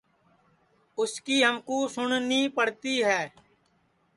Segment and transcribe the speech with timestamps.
[0.99, 3.21] اُس کی ہمکُو سُٹؔنی پڑتی ہے